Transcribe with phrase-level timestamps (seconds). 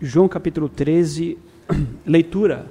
[0.00, 1.38] João capítulo 13,
[2.04, 2.70] leitura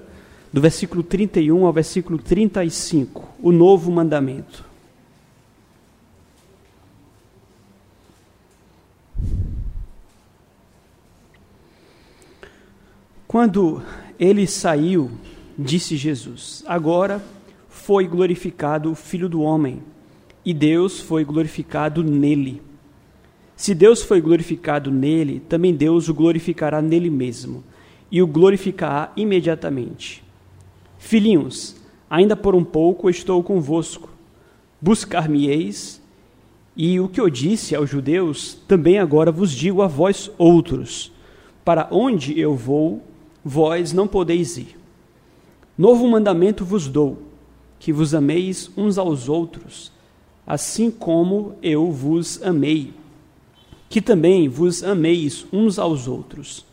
[0.53, 4.63] do versículo 31 ao versículo 35, o novo mandamento.
[13.27, 13.81] Quando
[14.19, 15.09] ele saiu,
[15.57, 17.21] disse Jesus: Agora
[17.67, 19.81] foi glorificado o Filho do Homem,
[20.45, 22.61] e Deus foi glorificado nele.
[23.55, 27.63] Se Deus foi glorificado nele, também Deus o glorificará nele mesmo,
[28.11, 30.23] e o glorificará imediatamente.
[30.97, 31.77] Filhinhos,
[32.09, 34.09] ainda por um pouco estou convosco.
[34.81, 36.01] Buscar-me-eis,
[36.75, 41.11] e o que eu disse aos judeus, também agora vos digo a vós outros:
[41.63, 43.01] para onde eu vou,
[43.43, 44.77] vós não podeis ir.
[45.77, 47.21] Novo mandamento vos dou,
[47.79, 49.93] que vos ameis uns aos outros,
[50.45, 52.93] assim como eu vos amei
[53.95, 56.65] que também vos ameis uns aos outros.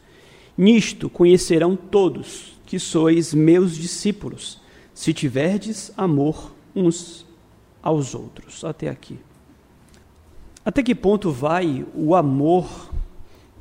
[0.59, 4.61] Nisto conhecerão todos que sois meus discípulos,
[4.93, 7.25] se tiverdes amor uns
[7.81, 8.65] aos outros.
[8.65, 9.21] Até aqui.
[10.65, 12.91] Até que ponto vai o amor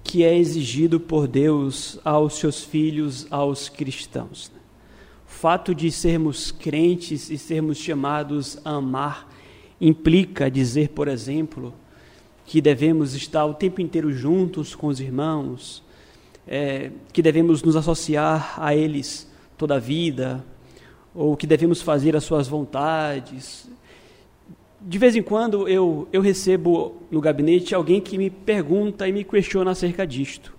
[0.03, 4.51] que é exigido por Deus aos seus filhos, aos cristãos?
[5.23, 9.31] O fato de sermos crentes e sermos chamados a amar
[9.79, 11.71] implica dizer, por exemplo,
[12.51, 15.81] que devemos estar o tempo inteiro juntos com os irmãos,
[16.45, 20.43] é, que devemos nos associar a eles toda a vida,
[21.15, 23.69] ou que devemos fazer as suas vontades.
[24.81, 29.23] De vez em quando eu, eu recebo no gabinete alguém que me pergunta e me
[29.23, 30.53] questiona acerca disto.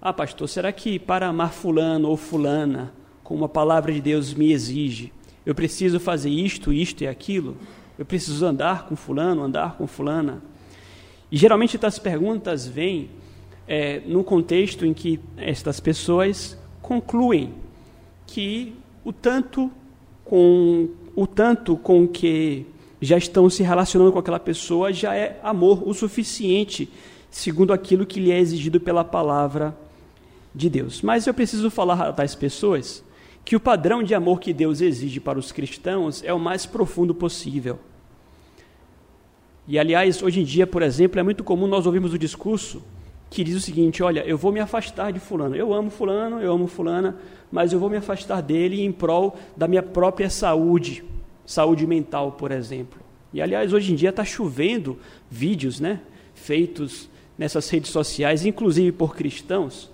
[0.00, 2.94] Ah, pastor, será que para amar fulano ou fulana,
[3.24, 5.12] como a palavra de Deus me exige,
[5.44, 7.56] eu preciso fazer isto, isto e aquilo?
[7.98, 10.40] Eu preciso andar com fulano, andar com fulana?
[11.30, 13.10] E geralmente estas perguntas vêm
[13.66, 17.52] é, no contexto em que estas pessoas concluem
[18.26, 19.70] que o tanto
[20.24, 22.66] com o tanto com que
[23.00, 26.88] já estão se relacionando com aquela pessoa já é amor o suficiente,
[27.30, 29.76] segundo aquilo que lhe é exigido pela palavra
[30.54, 31.02] de Deus.
[31.02, 33.04] Mas eu preciso falar a tais pessoas
[33.44, 37.14] que o padrão de amor que Deus exige para os cristãos é o mais profundo
[37.14, 37.78] possível.
[39.68, 42.82] E aliás, hoje em dia, por exemplo, é muito comum nós ouvirmos o discurso
[43.28, 45.54] que diz o seguinte: olha, eu vou me afastar de Fulano.
[45.54, 47.18] Eu amo Fulano, eu amo Fulana,
[47.52, 51.04] mas eu vou me afastar dele em prol da minha própria saúde,
[51.44, 52.98] saúde mental, por exemplo.
[53.30, 54.98] E aliás, hoje em dia está chovendo
[55.30, 56.00] vídeos né,
[56.34, 57.06] feitos
[57.36, 59.90] nessas redes sociais, inclusive por cristãos,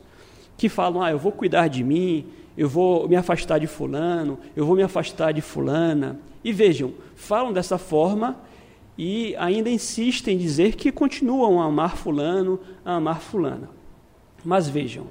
[0.56, 4.64] que falam: ah, eu vou cuidar de mim, eu vou me afastar de Fulano, eu
[4.64, 6.16] vou me afastar de Fulana.
[6.44, 8.38] E vejam, falam dessa forma
[8.96, 13.68] e ainda insistem em dizer que continuam a amar Fulano, a amar Fulana.
[14.44, 15.06] Mas vejam,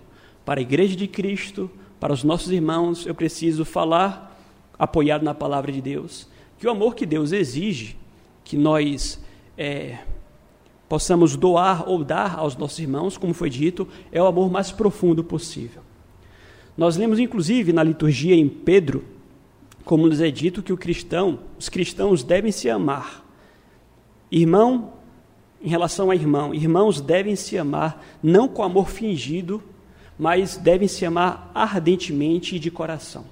[0.46, 4.38] para a Igreja de Cristo, para os nossos irmãos, eu preciso falar,
[4.80, 6.28] apoiado na palavra de Deus,
[6.58, 7.98] que o amor que Deus exige
[8.44, 9.22] que nós
[9.58, 10.00] é,
[10.88, 15.24] possamos doar ou dar aos nossos irmãos, como foi dito, é o amor mais profundo
[15.24, 15.82] possível.
[16.78, 19.04] Nós lemos, inclusive, na liturgia em Pedro,
[19.84, 23.23] como nos é dito, que cristão, os cristãos devem se amar
[24.36, 24.94] Irmão,
[25.62, 29.62] em relação a irmão, irmãos devem se amar não com amor fingido,
[30.18, 33.26] mas devem se amar ardentemente e de coração.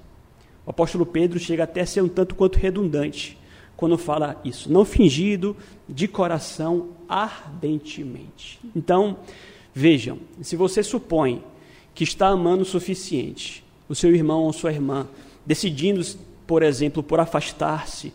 [0.64, 3.36] O apóstolo Pedro chega até a ser um tanto quanto redundante
[3.76, 5.56] quando fala isso, não fingido,
[5.88, 8.60] de coração ardentemente.
[8.76, 9.16] Então,
[9.74, 11.42] vejam, se você supõe
[11.92, 15.08] que está amando o suficiente o seu irmão ou sua irmã,
[15.44, 16.00] decidindo,
[16.46, 18.12] por exemplo, por afastar-se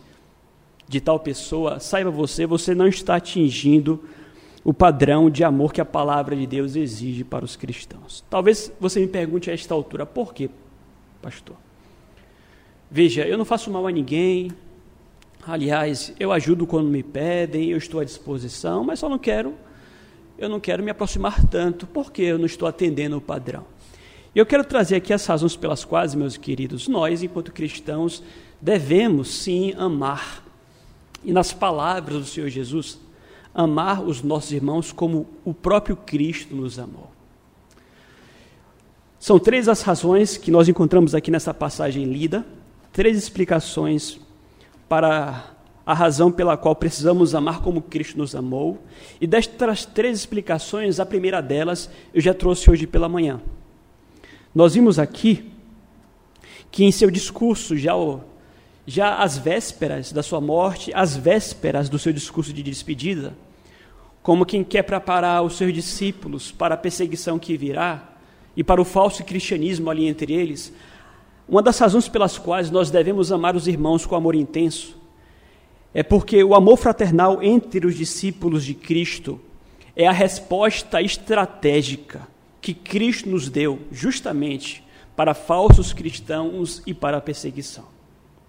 [0.88, 4.02] de tal pessoa, saiba você, você não está atingindo
[4.64, 8.24] o padrão de amor que a palavra de Deus exige para os cristãos.
[8.28, 10.48] Talvez você me pergunte a esta altura, por quê,
[11.20, 11.56] pastor?
[12.90, 14.50] Veja, eu não faço mal a ninguém.
[15.46, 19.54] Aliás, eu ajudo quando me pedem, eu estou à disposição, mas só não quero,
[20.38, 23.64] eu não quero me aproximar tanto, porque eu não estou atendendo o padrão.
[24.34, 28.22] E eu quero trazer aqui as razões pelas quais, meus queridos, nós, enquanto cristãos,
[28.60, 30.47] devemos sim amar
[31.24, 32.98] e nas palavras do Senhor Jesus,
[33.54, 37.10] amar os nossos irmãos como o próprio Cristo nos amou.
[39.18, 42.46] São três as razões que nós encontramos aqui nessa passagem lida,
[42.92, 44.20] três explicações
[44.88, 48.78] para a razão pela qual precisamos amar como Cristo nos amou.
[49.20, 53.40] E destas três explicações, a primeira delas eu já trouxe hoje pela manhã.
[54.54, 55.50] Nós vimos aqui
[56.70, 57.94] que em seu discurso, já
[58.88, 63.36] já às vésperas da sua morte, às vésperas do seu discurso de despedida,
[64.22, 68.14] como quem quer preparar os seus discípulos para a perseguição que virá,
[68.56, 70.72] e para o falso cristianismo ali entre eles,
[71.46, 74.96] uma das razões pelas quais nós devemos amar os irmãos com amor intenso
[75.92, 79.38] é porque o amor fraternal entre os discípulos de Cristo
[79.94, 82.26] é a resposta estratégica
[82.60, 84.82] que Cristo nos deu justamente
[85.14, 87.97] para falsos cristãos e para a perseguição.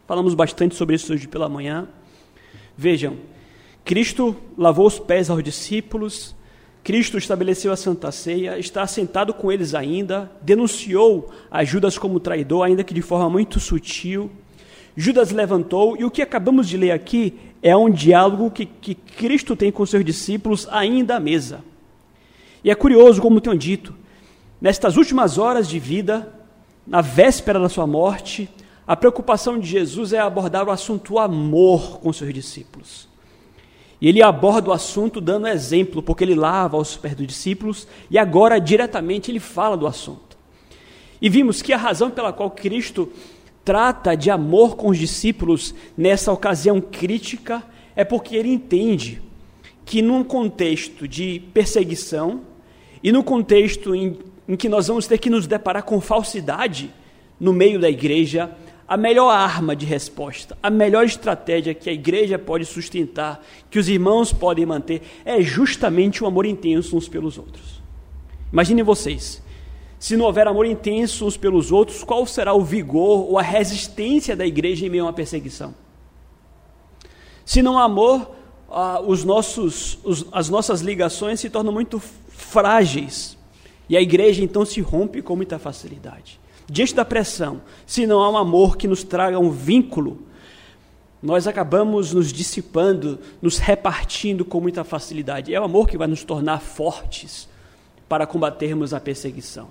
[0.10, 1.88] Falamos bastante sobre isso hoje pela manhã.
[2.76, 3.18] Vejam,
[3.86, 6.36] Cristo lavou os pés aos discípulos,
[6.84, 12.66] Cristo estabeleceu a Santa Ceia, está sentado com eles ainda, denunciou a Judas como traidor,
[12.66, 14.32] ainda que de forma muito sutil.
[14.98, 19.56] Judas levantou, e o que acabamos de ler aqui é um diálogo que, que Cristo
[19.56, 21.64] tem com seus discípulos ainda à mesa.
[22.64, 23.94] E é curioso, como tenho dito,
[24.60, 26.34] nestas últimas horas de vida,
[26.88, 28.50] na véspera da sua morte,
[28.90, 33.08] a preocupação de Jesus é abordar o assunto amor com seus discípulos.
[34.02, 38.18] E ele aborda o assunto dando exemplo, porque ele lava os pés dos discípulos e
[38.18, 40.36] agora diretamente ele fala do assunto.
[41.22, 43.12] E vimos que a razão pela qual Cristo
[43.64, 47.62] trata de amor com os discípulos nessa ocasião crítica
[47.96, 49.22] é porque ele entende
[49.86, 52.42] que num contexto de perseguição
[53.04, 56.92] e no contexto em, em que nós vamos ter que nos deparar com falsidade
[57.40, 58.52] no meio da igreja,
[58.90, 63.40] a melhor arma de resposta, a melhor estratégia que a igreja pode sustentar,
[63.70, 67.84] que os irmãos podem manter, é justamente o amor intenso uns pelos outros.
[68.52, 69.44] Imaginem vocês,
[70.00, 74.36] se não houver amor intenso uns pelos outros, qual será o vigor ou a resistência
[74.36, 75.76] da igreja em meio a uma perseguição?
[77.46, 78.32] Se não há amor,
[78.72, 83.38] ah, os nossos, os, as nossas ligações se tornam muito frágeis
[83.88, 86.40] e a igreja então se rompe com muita facilidade
[86.70, 90.24] diante da pressão, se não há um amor que nos traga um vínculo,
[91.22, 95.54] nós acabamos nos dissipando, nos repartindo com muita facilidade.
[95.54, 97.50] É o amor que vai nos tornar fortes
[98.08, 99.68] para combatermos a perseguição.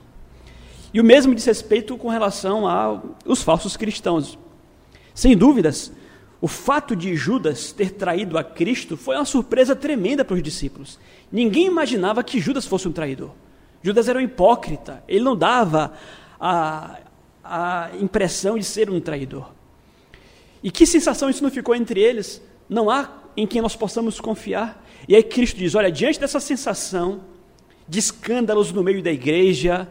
[0.92, 4.38] E o mesmo diz respeito com relação aos falsos cristãos.
[5.14, 5.92] Sem dúvidas,
[6.40, 10.98] o fato de Judas ter traído a Cristo foi uma surpresa tremenda para os discípulos.
[11.32, 13.30] Ninguém imaginava que Judas fosse um traidor.
[13.82, 15.92] Judas era um hipócrita, ele não dava
[16.40, 16.98] a,
[17.44, 19.50] a impressão de ser um traidor.
[20.62, 22.42] E que sensação isso não ficou entre eles?
[22.68, 24.84] Não há em quem nós possamos confiar.
[25.06, 27.20] E aí Cristo diz: olha, diante dessa sensação
[27.88, 29.88] de escândalos no meio da igreja,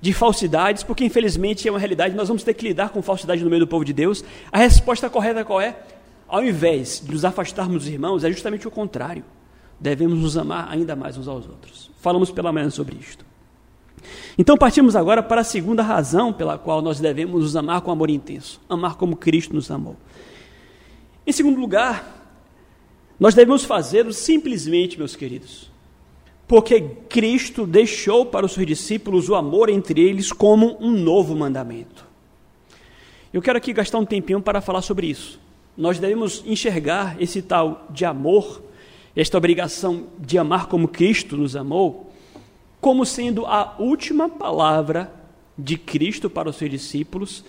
[0.00, 3.48] de falsidades, porque infelizmente é uma realidade, nós vamos ter que lidar com falsidade no
[3.48, 4.24] meio do povo de Deus.
[4.50, 5.76] A resposta correta qual é?
[6.28, 9.24] Ao invés de nos afastarmos dos irmãos, é justamente o contrário.
[9.78, 11.90] Devemos nos amar ainda mais uns aos outros.
[12.00, 13.24] Falamos pela manhã sobre isto.
[14.36, 18.10] Então partimos agora para a segunda razão pela qual nós devemos nos amar com amor
[18.10, 19.96] intenso, amar como Cristo nos amou.
[21.26, 22.22] Em segundo lugar,
[23.18, 25.70] nós devemos fazê-lo simplesmente, meus queridos,
[26.48, 32.04] porque Cristo deixou para os seus discípulos o amor entre eles como um novo mandamento.
[33.32, 35.40] Eu quero aqui gastar um tempinho para falar sobre isso.
[35.76, 38.62] Nós devemos enxergar esse tal de amor,
[39.16, 42.11] esta obrigação de amar como Cristo nos amou,
[42.82, 45.14] como sendo a última palavra
[45.56, 47.44] de Cristo para os seus discípulos,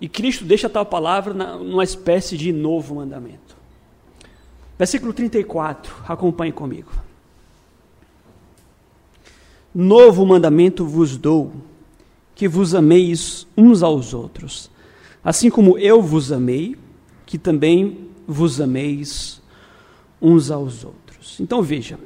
[0.00, 3.56] e Cristo deixa tal palavra numa espécie de novo mandamento.
[4.76, 6.90] Versículo 34, acompanhe comigo.
[9.72, 11.52] Novo mandamento vos dou,
[12.34, 14.68] que vos ameis uns aos outros,
[15.22, 16.76] assim como eu vos amei,
[17.24, 19.40] que também vos ameis
[20.20, 21.38] uns aos outros.
[21.38, 21.96] Então veja,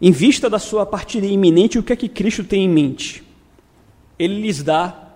[0.00, 3.22] em vista da sua partida iminente, o que é que Cristo tem em mente?
[4.18, 5.10] Ele lhes dá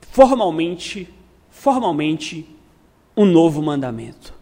[0.00, 1.08] formalmente,
[1.50, 2.46] formalmente,
[3.16, 4.34] um novo mandamento.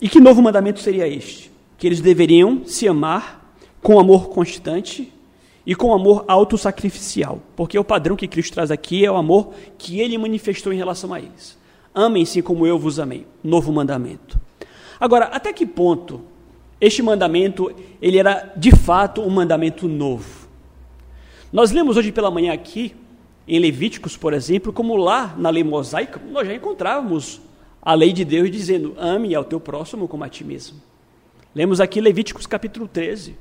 [0.00, 1.50] E que novo mandamento seria este?
[1.78, 5.12] Que eles deveriam se amar com amor constante
[5.64, 10.00] e com amor autossacrificial, porque o padrão que Cristo traz aqui é o amor que
[10.00, 11.58] ele manifestou em relação a eles.
[11.94, 13.26] Amem-se como eu vos amei.
[13.42, 14.40] Novo mandamento.
[14.98, 16.20] Agora, até que ponto
[16.80, 17.70] este mandamento,
[18.00, 20.48] ele era de fato um mandamento novo.
[21.52, 22.94] Nós lemos hoje pela manhã aqui,
[23.46, 27.40] em Levíticos, por exemplo, como lá na lei mosaica, nós já encontrávamos
[27.82, 30.80] a lei de Deus dizendo: ame ao teu próximo como a ti mesmo.
[31.54, 33.36] Lemos aqui Levíticos capítulo 13,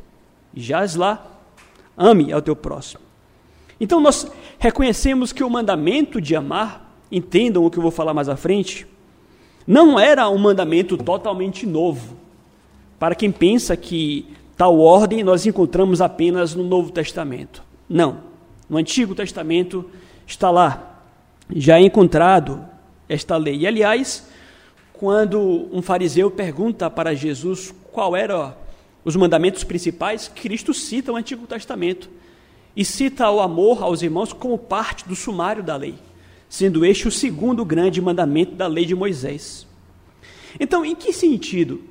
[0.53, 1.25] jaz lá,
[1.95, 3.01] ame ao teu próximo.
[3.79, 8.27] Então nós reconhecemos que o mandamento de amar, entendam o que eu vou falar mais
[8.27, 8.85] à frente,
[9.65, 12.18] não era um mandamento totalmente novo
[12.99, 14.27] para quem pensa que
[14.57, 17.63] tal ordem nós encontramos apenas no Novo Testamento.
[17.87, 18.27] Não.
[18.69, 19.89] No Antigo Testamento
[20.27, 21.01] está lá,
[21.51, 22.63] já é encontrado
[23.07, 23.59] esta lei.
[23.59, 24.27] E, aliás,
[24.93, 28.53] quando um fariseu pergunta para Jesus qual eram
[29.03, 32.09] os mandamentos principais, Cristo cita o Antigo Testamento.
[32.75, 35.95] e cita o amor aos irmãos como parte do sumário da lei,
[36.47, 39.67] sendo este o segundo grande mandamento da lei de Moisés.
[40.59, 41.81] Então, em que sentido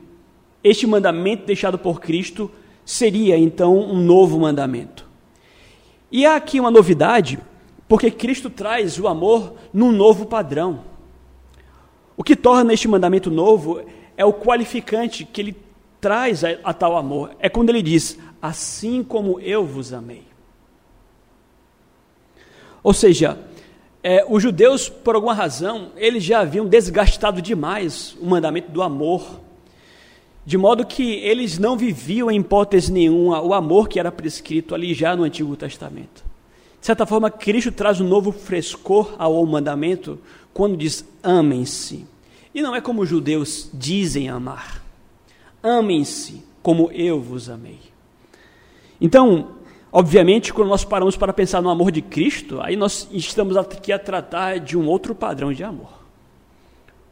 [0.68, 2.50] este mandamento deixado por Cristo
[2.84, 5.06] seria então um novo mandamento?
[6.10, 7.38] E há aqui uma novidade,
[7.86, 10.80] porque Cristo traz o amor num novo padrão.
[12.16, 13.82] O que torna este mandamento novo
[14.16, 15.56] é o qualificante que ele
[16.00, 17.36] traz a, a tal amor.
[17.38, 20.24] É quando ele diz: Assim como eu vos amei.
[22.82, 23.38] Ou seja,
[24.02, 29.40] é, os judeus, por alguma razão, eles já haviam desgastado demais o mandamento do amor,
[30.48, 34.94] de modo que eles não viviam em hipótese nenhuma o amor que era prescrito ali
[34.94, 36.24] já no Antigo Testamento.
[36.80, 40.18] De certa forma, Cristo traz um novo frescor ao mandamento
[40.54, 42.06] quando diz: amem-se.
[42.54, 44.82] E não é como os judeus dizem amar.
[45.62, 47.80] Amem-se como eu vos amei.
[48.98, 49.50] Então,
[49.92, 53.98] obviamente, quando nós paramos para pensar no amor de Cristo, aí nós estamos aqui a
[53.98, 55.97] tratar de um outro padrão de amor.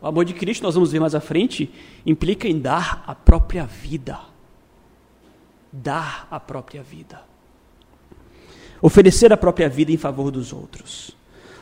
[0.01, 1.71] O amor de Cristo, nós vamos ver mais à frente,
[2.05, 4.19] implica em dar a própria vida.
[5.73, 7.23] Dar a própria vida.
[8.81, 11.17] Oferecer a própria vida em favor dos outros.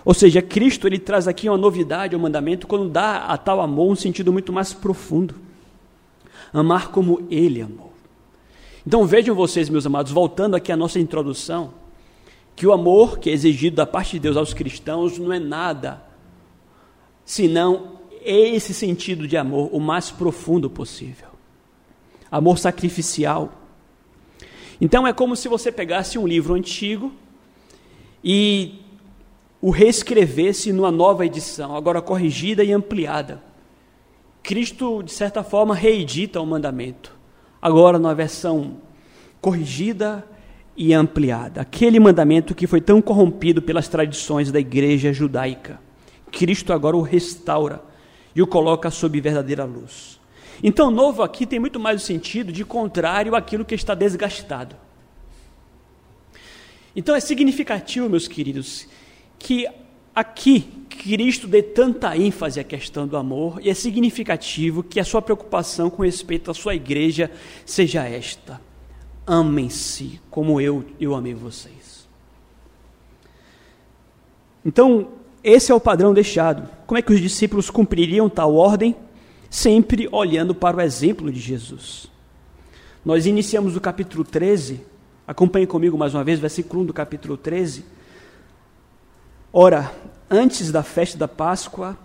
[0.04, 3.90] Ou seja, Cristo ele traz aqui uma novidade ao mandamento quando dá a tal amor
[3.90, 5.34] um sentido muito mais profundo.
[6.52, 7.92] Amar como Ele amou.
[8.86, 11.72] Então vejam vocês, meus amados, voltando aqui à nossa introdução,
[12.54, 16.02] que o amor que é exigido da parte de Deus aos cristãos não é nada
[17.24, 17.94] senão
[18.30, 21.28] esse sentido de amor o mais profundo possível.
[22.30, 23.52] Amor sacrificial.
[24.80, 27.12] Então é como se você pegasse um livro antigo
[28.22, 28.80] e
[29.60, 33.42] o reescrevesse numa nova edição, agora corrigida e ampliada.
[34.42, 37.14] Cristo, de certa forma, reedita o mandamento,
[37.62, 38.78] agora numa versão
[39.40, 40.26] corrigida
[40.76, 41.60] e ampliada.
[41.60, 45.80] Aquele mandamento que foi tão corrompido pelas tradições da igreja judaica.
[46.30, 47.82] Cristo agora o restaura
[48.34, 50.20] e o coloca sob verdadeira luz.
[50.62, 54.76] Então, novo aqui tem muito mais o sentido de contrário àquilo que está desgastado.
[56.96, 58.86] Então é significativo, meus queridos,
[59.38, 59.66] que
[60.14, 65.20] aqui Cristo dê tanta ênfase à questão do amor e é significativo que a sua
[65.20, 67.30] preocupação com respeito à sua igreja
[67.66, 68.60] seja esta:
[69.26, 72.08] amem-se como eu, eu amei vocês.
[74.64, 75.08] Então,
[75.44, 76.68] esse é o padrão deixado.
[76.86, 78.96] Como é que os discípulos cumpririam tal ordem?
[79.48, 82.10] Sempre olhando para o exemplo de Jesus.
[83.04, 84.80] Nós iniciamos o capítulo 13,
[85.26, 87.84] acompanhe comigo mais uma vez, versículo 1 do capítulo 13
[89.56, 89.92] Ora,
[90.28, 91.96] antes da festa da Páscoa,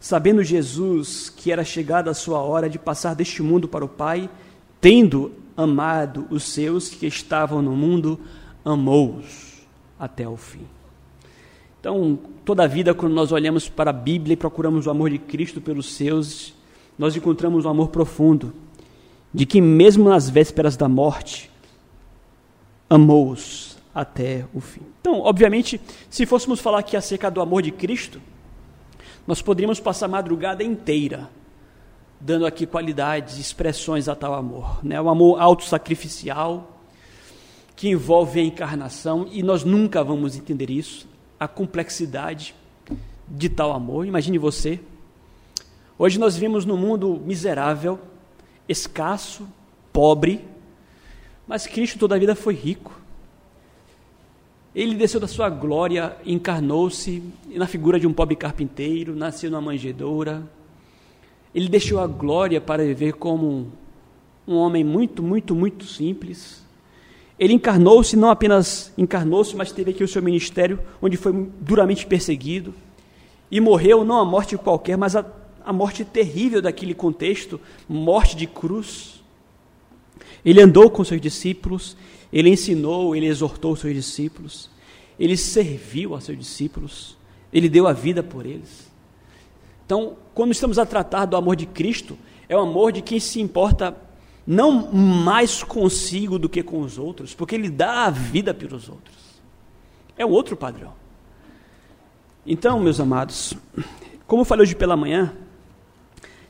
[0.00, 4.30] sabendo Jesus que era chegada a sua hora de passar deste mundo para o Pai,
[4.80, 8.18] tendo amado os seus que estavam no mundo,
[8.64, 9.66] amou-os
[9.98, 10.66] até o fim.
[11.84, 15.18] Então, toda a vida, quando nós olhamos para a Bíblia e procuramos o amor de
[15.18, 16.54] Cristo pelos seus,
[16.98, 18.54] nós encontramos um amor profundo,
[19.34, 21.50] de que mesmo nas vésperas da morte,
[22.88, 24.80] amou-os até o fim.
[24.98, 28.18] Então, obviamente, se fôssemos falar aqui acerca do amor de Cristo,
[29.26, 31.28] nós poderíamos passar a madrugada inteira
[32.18, 34.82] dando aqui qualidades, expressões a tal amor.
[34.82, 34.98] Né?
[34.98, 36.80] O amor autossacrificial,
[37.76, 42.54] que envolve a encarnação, e nós nunca vamos entender isso, a complexidade
[43.28, 44.06] de tal amor.
[44.06, 44.80] Imagine você.
[45.98, 47.98] Hoje nós vivemos num mundo miserável,
[48.68, 49.46] escasso,
[49.92, 50.44] pobre,
[51.46, 53.00] mas Cristo toda a vida foi rico.
[54.74, 60.42] Ele desceu da sua glória, encarnou-se na figura de um pobre carpinteiro, nasceu numa manjedoura.
[61.54, 63.70] Ele deixou a glória para viver como
[64.48, 66.63] um homem muito, muito, muito simples.
[67.44, 72.72] Ele encarnou-se, não apenas encarnou-se, mas teve aqui o seu ministério, onde foi duramente perseguido.
[73.50, 75.26] E morreu não a morte qualquer, mas a,
[75.62, 79.22] a morte terrível daquele contexto morte de cruz.
[80.42, 81.98] Ele andou com seus discípulos,
[82.32, 84.70] ele ensinou, ele exortou seus discípulos,
[85.20, 87.14] ele serviu a seus discípulos,
[87.52, 88.90] ele deu a vida por eles.
[89.84, 92.16] Então, quando estamos a tratar do amor de Cristo,
[92.48, 93.94] é o amor de quem se importa
[94.46, 99.16] não mais consigo do que com os outros, porque ele dá a vida pelos outros.
[100.16, 100.92] É um outro padrão.
[102.46, 103.54] Então, meus amados,
[104.26, 105.32] como eu falei hoje pela manhã,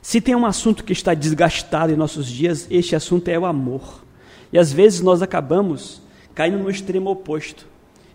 [0.01, 4.03] se tem um assunto que está desgastado em nossos dias, este assunto é o amor.
[4.51, 6.01] E às vezes nós acabamos
[6.33, 7.65] caindo no extremo oposto.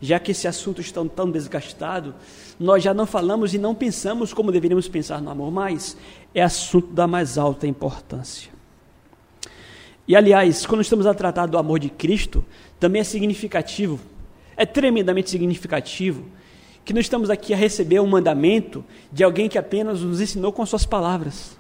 [0.01, 2.15] Já que esse assunto está tão desgastado,
[2.59, 5.97] nós já não falamos e não pensamos como deveríamos pensar no amor, mas
[6.35, 8.51] é assunto da mais alta importância.
[10.11, 12.45] E aliás, quando estamos a tratar do amor de Cristo,
[12.81, 14.01] também é significativo.
[14.57, 16.25] é tremendamente significativo
[16.85, 20.67] que nós estamos aqui a receber um mandamento de alguém que apenas nos ensinou com
[20.67, 21.57] suas palavras.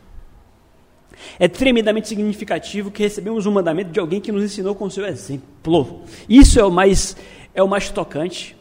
[1.39, 6.03] É tremendamente significativo que recebemos um mandamento de alguém que nos ensinou com seu exemplo.
[6.29, 7.17] Isso é o mais
[7.55, 8.57] é o mais tocante.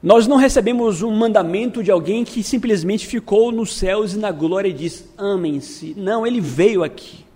[0.00, 4.68] Nós não recebemos um mandamento de alguém que simplesmente ficou nos céus e na glória
[4.68, 5.92] e diz: amem-se.
[5.96, 7.26] Não, ele veio aqui.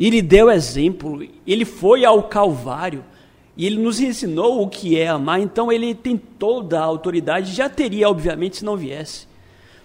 [0.00, 3.04] Ele deu exemplo, ele foi ao Calvário
[3.54, 7.68] e ele nos ensinou o que é amar, então ele tem toda a autoridade, já
[7.68, 9.28] teria, obviamente, se não viesse.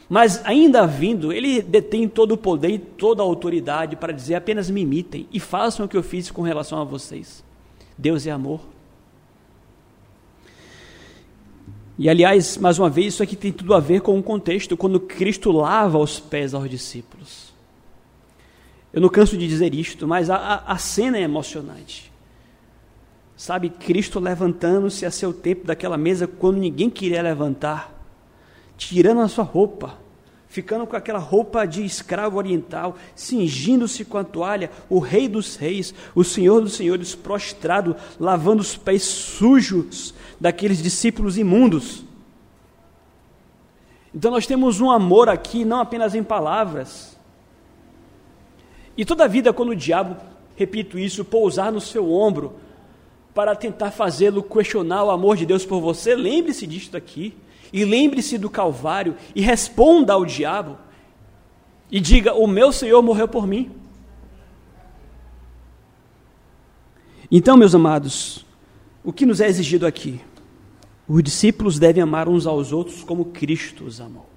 [0.07, 4.69] Mas ainda vindo, ele detém todo o poder e toda a autoridade para dizer apenas
[4.69, 7.43] me imitem e façam o que eu fiz com relação a vocês.
[7.97, 8.61] Deus é amor.
[11.97, 14.99] E aliás, mais uma vez, isso aqui tem tudo a ver com o contexto, quando
[14.99, 17.54] Cristo lava os pés aos discípulos.
[18.95, 22.09] Eu não canso de dizer isto, mas a, a, cena é emocionante.
[23.35, 27.93] Sabe, Cristo levantando-se a seu tempo daquela mesa quando ninguém queria levantar,
[28.77, 29.97] tirando a sua roupa,
[30.47, 35.93] ficando com aquela roupa de escravo oriental, cingindo-se com a toalha, o rei dos reis,
[36.15, 42.05] o senhor dos senhores, prostrado, lavando os pés sujos daqueles discípulos imundos.
[44.13, 47.14] Então nós temos um amor aqui, não apenas em palavras.
[48.97, 50.15] E toda a vida, quando o diabo,
[50.55, 52.53] repito isso, pousar no seu ombro,
[53.33, 57.35] para tentar fazê-lo questionar o amor de Deus por você, lembre-se disto aqui.
[57.73, 60.77] E lembre-se do Calvário e responda ao diabo.
[61.91, 63.69] E diga: O meu Senhor morreu por mim.
[67.29, 68.45] Então, meus amados,
[69.03, 70.21] o que nos é exigido aqui?
[71.07, 74.34] Os discípulos devem amar uns aos outros como Cristo os amou.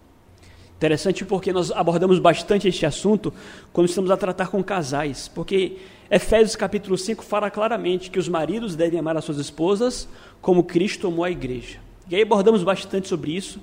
[0.78, 3.34] Interessante porque nós abordamos bastante este assunto
[3.72, 8.76] quando estamos a tratar com casais, porque Efésios capítulo 5 fala claramente que os maridos
[8.76, 10.08] devem amar as suas esposas
[10.40, 11.80] como Cristo amou a igreja.
[12.08, 13.60] E aí abordamos bastante sobre isso.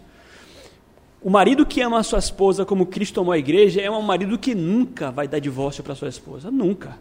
[1.21, 4.37] O marido que ama a sua esposa como Cristo amou a igreja é um marido
[4.37, 6.99] que nunca vai dar divórcio para sua esposa, nunca.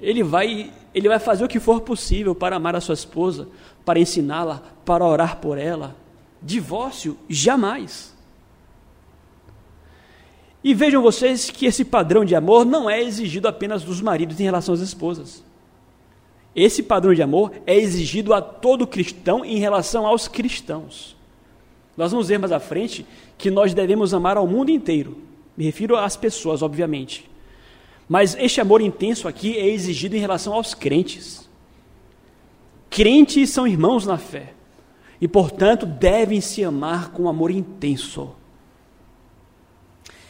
[0.00, 3.46] Ele vai, ele vai fazer o que for possível para amar a sua esposa,
[3.84, 5.94] para ensiná-la, para orar por ela.
[6.42, 8.17] Divórcio, jamais.
[10.62, 14.44] E vejam vocês que esse padrão de amor não é exigido apenas dos maridos em
[14.44, 15.44] relação às esposas.
[16.54, 21.16] Esse padrão de amor é exigido a todo cristão em relação aos cristãos.
[21.96, 25.18] Nós vamos ver mais à frente que nós devemos amar ao mundo inteiro.
[25.56, 27.28] Me refiro às pessoas, obviamente.
[28.08, 31.48] Mas este amor intenso aqui é exigido em relação aos crentes.
[32.88, 34.54] Crentes são irmãos na fé
[35.20, 38.30] e, portanto, devem se amar com amor intenso.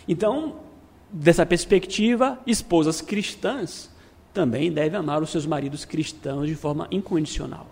[0.09, 0.57] Então,
[1.13, 3.91] dessa perspectiva, esposas cristãs
[4.33, 7.67] também devem amar os seus maridos cristãos de forma incondicional.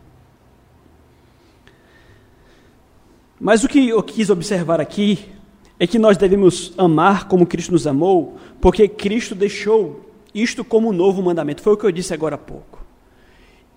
[3.40, 5.32] Mas o que eu quis observar aqui
[5.78, 10.92] é que nós devemos amar como Cristo nos amou, porque Cristo deixou isto como um
[10.92, 11.62] novo mandamento.
[11.62, 12.84] Foi o que eu disse agora há pouco.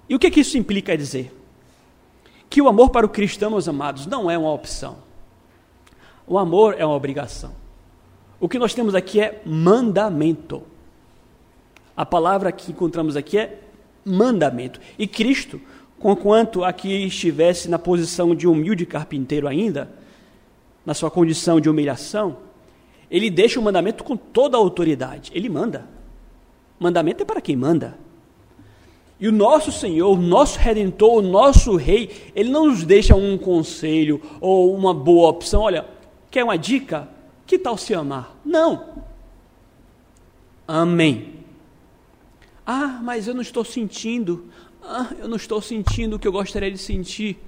[0.07, 1.33] E o que, é que isso implica dizer?
[2.49, 4.97] Que o amor para o cristão, meus amados, não é uma opção.
[6.25, 7.53] O amor é uma obrigação.
[8.39, 10.63] O que nós temos aqui é mandamento.
[11.95, 13.59] A palavra que encontramos aqui é
[14.05, 14.79] mandamento.
[14.97, 15.59] E Cristo,
[15.99, 19.91] conquanto aqui estivesse na posição de humilde carpinteiro ainda,
[20.85, 22.37] na sua condição de humilhação,
[23.11, 25.31] ele deixa o mandamento com toda a autoridade.
[25.33, 25.85] Ele manda.
[26.79, 27.97] Mandamento é para quem manda.
[29.19, 33.37] E o nosso Senhor, o nosso Redentor, o nosso Rei, ele não nos deixa um
[33.37, 35.63] conselho ou uma boa opção.
[35.63, 35.85] Olha,
[36.31, 37.09] quer uma dica?
[37.49, 38.37] Que tal se amar?
[38.45, 39.01] Não.
[40.67, 41.43] Amém.
[42.63, 44.45] Ah, mas eu não estou sentindo.
[44.83, 47.39] Ah, eu não estou sentindo o que eu gostaria de sentir.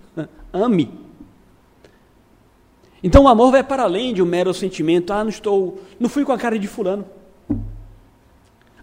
[0.52, 0.92] Ame.
[3.04, 5.14] Então o amor vai para além de um mero sentimento.
[5.14, 7.06] Ah, não estou, não fui com a cara de fulano.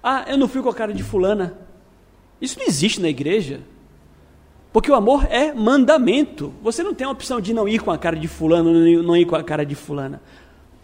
[0.01, 1.59] Ah, eu não fui com a cara de fulana.
[2.41, 3.63] Isso não existe na igreja.
[4.73, 6.55] Porque o amor é mandamento.
[6.63, 9.25] Você não tem a opção de não ir com a cara de fulano, não ir
[9.25, 10.23] com a cara de fulana.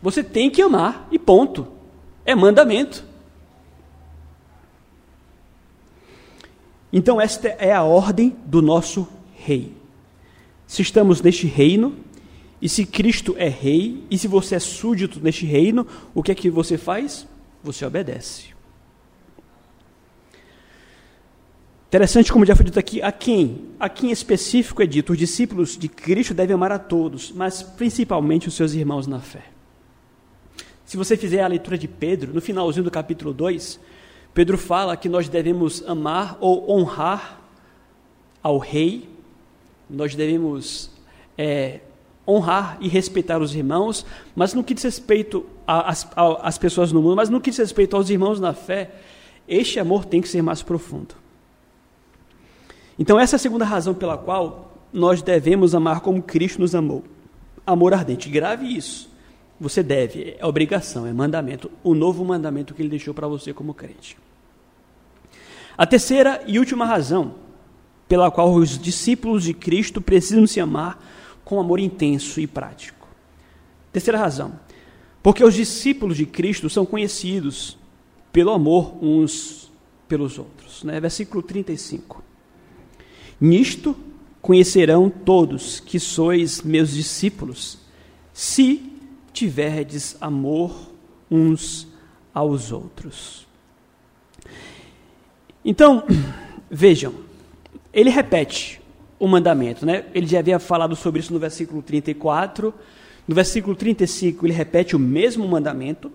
[0.05, 1.67] Você tem que amar e ponto.
[2.27, 3.03] É mandamento.
[6.93, 9.73] Então, esta é a ordem do nosso rei.
[10.67, 11.97] Se estamos neste reino,
[12.61, 16.35] e se Cristo é rei, e se você é súdito neste reino, o que é
[16.35, 17.27] que você faz?
[17.63, 18.49] Você obedece.
[21.89, 23.69] Interessante, como já foi dito aqui, a quem?
[23.81, 28.49] A quem específico é dito: os discípulos de Cristo devem amar a todos, mas principalmente
[28.49, 29.54] os seus irmãos na fé.
[30.95, 33.81] Se você fizer a leitura de Pedro, no finalzinho do capítulo 2,
[34.33, 37.41] Pedro fala que nós devemos amar ou honrar
[38.41, 39.09] ao rei,
[39.91, 40.93] nós devemos
[41.37, 41.81] é,
[42.25, 47.29] honrar e respeitar os irmãos, mas no que diz respeito às pessoas no mundo, mas
[47.29, 48.93] no que diz respeito aos irmãos na fé,
[49.49, 51.17] este amor tem que ser mais profundo.
[52.97, 57.03] Então, essa é a segunda razão pela qual nós devemos amar como Cristo nos amou.
[57.67, 58.29] Amor ardente.
[58.29, 59.13] Grave isso.
[59.61, 63.73] Você deve, é obrigação, é mandamento, o novo mandamento que ele deixou para você como
[63.73, 64.17] crente.
[65.77, 67.35] A terceira e última razão
[68.09, 71.03] pela qual os discípulos de Cristo precisam se amar
[71.45, 73.09] com amor intenso e prático.
[73.93, 74.59] Terceira razão,
[75.23, 77.79] porque os discípulos de Cristo são conhecidos
[78.33, 79.73] pelo amor uns
[80.09, 80.83] pelos outros.
[80.83, 81.01] Né?
[81.01, 82.23] Versículo 35.
[83.41, 83.97] Nisto
[84.41, 87.79] conhecerão todos que sois meus discípulos,
[88.33, 88.94] se
[89.35, 90.75] tiverdes amor
[91.31, 91.87] uns
[92.33, 93.47] aos outros.
[95.65, 96.05] Então,
[96.71, 97.13] vejam,
[97.93, 98.81] ele repete
[99.19, 100.05] o mandamento, né?
[100.15, 102.73] Ele já havia falado sobre isso no versículo 34.
[103.27, 106.13] No versículo 35, ele repete o mesmo mandamento.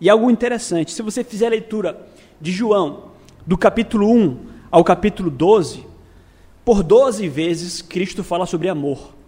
[0.00, 2.08] E algo interessante, se você fizer a leitura
[2.40, 3.10] de João,
[3.46, 5.84] do capítulo 1 ao capítulo 12,
[6.64, 9.19] por 12 vezes Cristo fala sobre amor.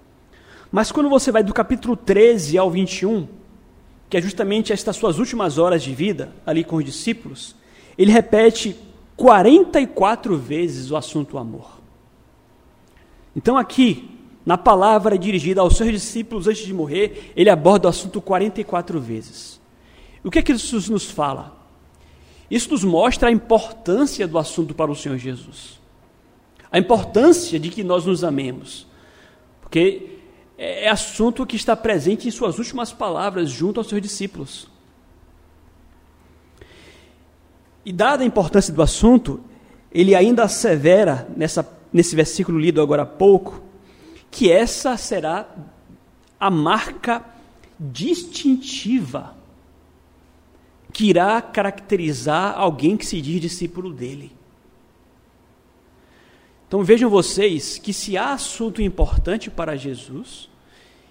[0.73, 3.29] Mas quando você vai do capítulo 13 ao 21,
[4.09, 7.55] que é justamente estas suas últimas horas de vida, ali com os discípulos,
[7.99, 8.75] ele repete
[9.15, 11.79] 44 vezes o assunto amor.
[13.37, 14.11] Então, aqui,
[14.47, 19.61] na palavra dirigida aos seus discípulos antes de morrer, ele aborda o assunto 44 vezes.
[20.25, 21.55] O que é que isso nos fala?
[22.51, 25.81] Isso nos mostra a importância do assunto para o Senhor Jesus.
[26.71, 28.87] A importância de que nós nos amemos.
[29.61, 30.12] Porque
[30.65, 34.69] é assunto que está presente em suas últimas palavras junto aos seus discípulos.
[37.85, 39.41] E dada a importância do assunto,
[39.91, 43.61] ele ainda assevera nessa nesse versículo lido agora há pouco,
[44.31, 45.47] que essa será
[46.41, 47.25] a marca
[47.79, 49.37] distintiva
[50.93, 54.33] que irá caracterizar alguém que se diz discípulo dele.
[56.67, 60.49] Então vejam vocês que se há assunto importante para Jesus,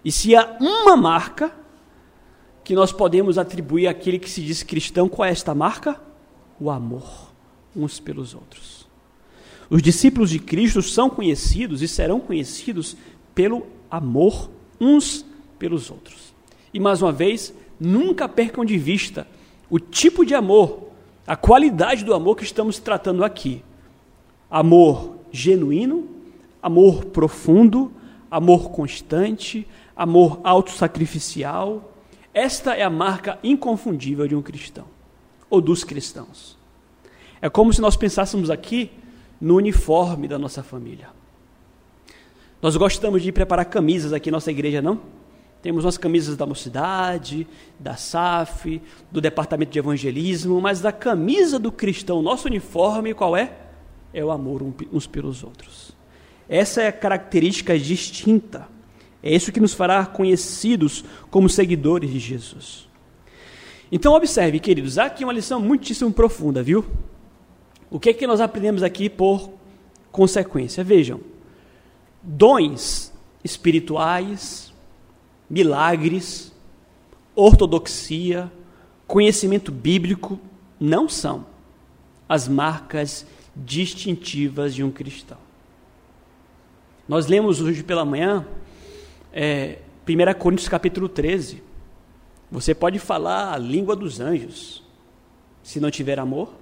[0.04, 1.54] e se há uma marca
[2.64, 6.00] que nós podemos atribuir àquele que se diz cristão, qual é esta marca?
[6.60, 7.32] O amor
[7.76, 8.88] uns pelos outros.
[9.70, 12.98] Os discípulos de Cristo são conhecidos e serão conhecidos
[13.34, 15.26] pelo amor uns
[15.58, 16.34] pelos outros.
[16.74, 19.26] E mais uma vez, nunca percam de vista
[19.70, 20.90] o tipo de amor,
[21.26, 23.64] a qualidade do amor que estamos tratando aqui.
[24.50, 26.08] Amor genuíno,
[26.62, 27.92] amor profundo,
[28.30, 29.66] amor constante,
[30.02, 31.94] amor autossacrificial.
[32.34, 34.86] Esta é a marca inconfundível de um cristão,
[35.48, 36.58] ou dos cristãos.
[37.40, 38.90] É como se nós pensássemos aqui
[39.40, 41.10] no uniforme da nossa família.
[42.62, 45.02] Nós gostamos de preparar camisas aqui na nossa igreja, não?
[45.62, 47.48] Temos umas camisas da mocidade,
[47.80, 53.54] da SAF, do departamento de evangelismo, mas da camisa do cristão, nosso uniforme, qual é?
[54.12, 55.92] É o amor uns pelos outros.
[56.50, 58.68] Essa é a característica distinta.
[59.24, 62.88] É isso que nos fará conhecidos como seguidores de Jesus.
[63.92, 66.86] Então, observe, queridos, aqui uma lição muitíssimo profunda, viu?
[67.90, 69.52] O que é que nós aprendemos aqui por
[70.12, 70.84] consequência?
[70.84, 71.20] Vejam,
[72.24, 73.12] dons
[73.44, 74.74] espirituais,
[75.50, 76.54] milagres,
[77.36, 78.52] ortodoxia,
[79.06, 80.40] conhecimento bíblico
[80.80, 81.46] não são
[82.30, 85.38] as marcas distintivas de um cristão.
[87.08, 88.48] Nós lemos hoje pela manhã
[89.34, 91.64] é, 1 Coríntios capítulo 13.
[92.52, 94.84] Você pode falar a língua dos anjos,
[95.64, 96.54] se não tiver amor.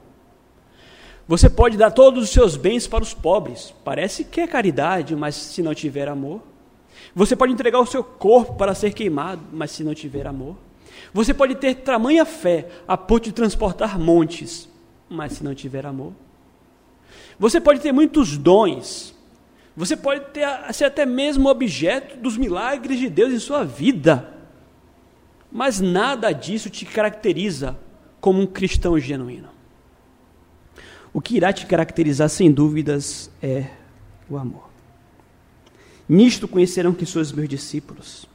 [1.27, 3.73] Você pode dar todos os seus bens para os pobres.
[3.84, 6.41] Parece que é caridade, mas se não tiver amor.
[7.15, 10.55] Você pode entregar o seu corpo para ser queimado, mas se não tiver amor.
[11.13, 14.67] Você pode ter tamanha fé a ponto de transportar montes,
[15.08, 16.13] mas se não tiver amor.
[17.38, 19.15] Você pode ter muitos dons.
[19.80, 24.34] Você pode ter, ser até mesmo objeto dos milagres de Deus em sua vida.
[25.50, 27.80] Mas nada disso te caracteriza
[28.20, 29.48] como um cristão genuíno.
[31.13, 33.68] O que irá te caracterizar, sem dúvidas, é
[34.30, 34.70] o amor.
[36.10, 38.26] Nisto conhecerão que sois meus discípulos.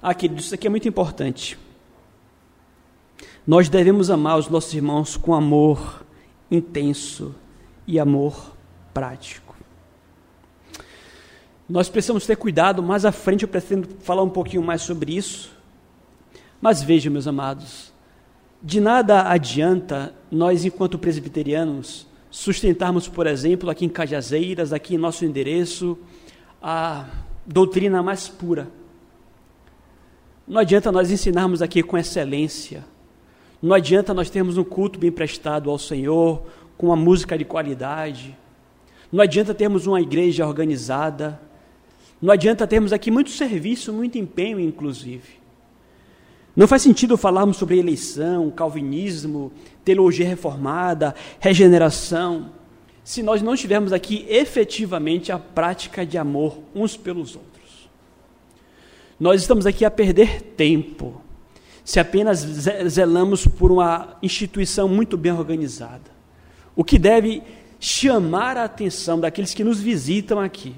[0.00, 1.58] Ah, queridos, isso aqui é muito importante.
[3.44, 6.06] Nós devemos amar os nossos irmãos com amor
[6.48, 7.34] intenso
[7.84, 8.56] e amor
[8.92, 9.56] prático.
[11.68, 15.52] Nós precisamos ter cuidado, mais à frente eu pretendo falar um pouquinho mais sobre isso.
[16.60, 17.92] Mas vejam, meus amados,
[18.62, 25.24] de nada adianta nós, enquanto presbiterianos, sustentarmos, por exemplo, aqui em Cajazeiras, aqui em nosso
[25.24, 25.98] endereço,
[26.60, 27.04] a
[27.46, 28.68] doutrina mais pura.
[30.46, 32.84] Não adianta nós ensinarmos aqui com excelência.
[33.60, 36.42] Não adianta nós termos um culto bem prestado ao Senhor,
[36.76, 38.36] com uma música de qualidade.
[39.10, 41.40] Não adianta termos uma igreja organizada.
[42.20, 45.38] Não adianta termos aqui muito serviço, muito empenho, inclusive.
[46.54, 49.52] Não faz sentido falarmos sobre eleição, calvinismo,
[49.84, 52.50] teologia reformada, regeneração,
[53.04, 57.88] se nós não tivermos aqui efetivamente a prática de amor uns pelos outros.
[59.18, 61.22] Nós estamos aqui a perder tempo
[61.88, 62.40] se apenas
[62.86, 66.10] zelamos por uma instituição muito bem organizada.
[66.76, 67.42] O que deve
[67.78, 70.74] chamar a atenção daqueles que nos visitam aqui.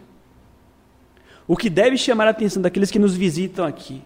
[1.47, 4.03] O que deve chamar a atenção daqueles que nos visitam aqui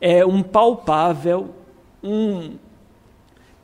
[0.00, 1.54] é um palpável,
[2.02, 2.56] um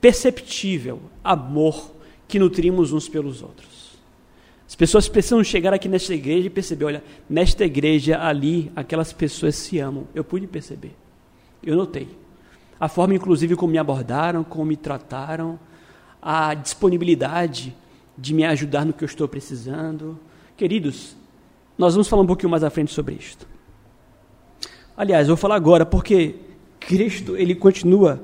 [0.00, 1.92] perceptível amor
[2.26, 3.94] que nutrimos uns pelos outros.
[4.66, 9.54] As pessoas precisam chegar aqui nesta igreja e perceber: olha, nesta igreja ali, aquelas pessoas
[9.54, 10.08] se amam.
[10.14, 10.96] Eu pude perceber.
[11.62, 12.08] Eu notei.
[12.80, 15.60] A forma, inclusive, como me abordaram, como me trataram,
[16.20, 17.74] a disponibilidade
[18.16, 20.18] de me ajudar no que eu estou precisando.
[20.56, 21.16] Queridos,
[21.76, 23.46] nós vamos falar um pouquinho mais à frente sobre isto.
[24.96, 26.36] Aliás, eu vou falar agora porque
[26.78, 28.22] Cristo ele continua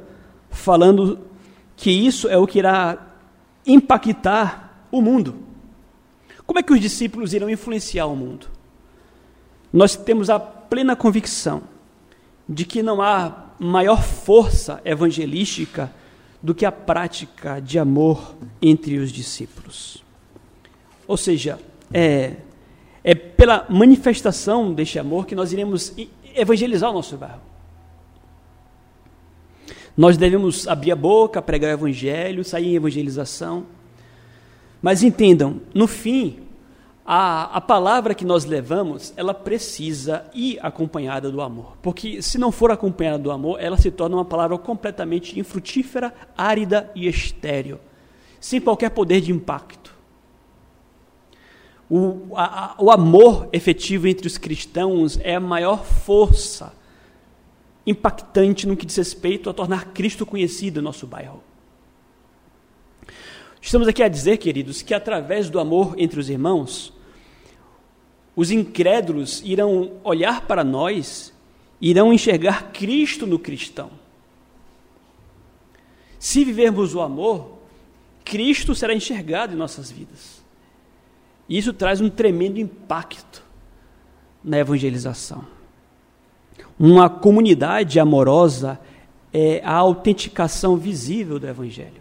[0.50, 1.18] falando
[1.76, 3.14] que isso é o que irá
[3.66, 5.34] impactar o mundo.
[6.46, 8.48] Como é que os discípulos irão influenciar o mundo?
[9.72, 11.62] Nós temos a plena convicção
[12.48, 15.92] de que não há maior força evangelística
[16.42, 20.02] do que a prática de amor entre os discípulos.
[21.06, 21.58] Ou seja,
[21.92, 22.36] é,
[23.02, 25.94] é pela manifestação deste amor que nós iremos
[26.34, 27.40] evangelizar o nosso bairro.
[29.96, 33.66] Nós devemos abrir a boca, pregar o evangelho, sair em evangelização.
[34.80, 36.38] Mas entendam, no fim,
[37.04, 41.76] a, a palavra que nós levamos, ela precisa ir acompanhada do amor.
[41.82, 46.90] Porque se não for acompanhada do amor, ela se torna uma palavra completamente infrutífera, árida
[46.94, 47.78] e estéril,
[48.38, 49.94] sem qualquer poder de impacto.
[51.88, 56.72] O, a, o amor efetivo entre os cristãos é a maior força
[57.84, 61.42] impactante no que diz respeito a tornar Cristo conhecido em nosso bairro.
[63.60, 66.92] Estamos aqui a dizer, queridos, que através do amor entre os irmãos,
[68.34, 71.32] os incrédulos irão olhar para nós,
[71.80, 73.90] irão enxergar Cristo no cristão.
[76.18, 77.58] Se vivermos o amor,
[78.24, 80.42] Cristo será enxergado em nossas vidas.
[81.48, 83.42] E isso traz um tremendo impacto
[84.42, 85.44] na evangelização.
[86.78, 88.80] Uma comunidade amorosa
[89.32, 91.99] é a autenticação visível do Evangelho.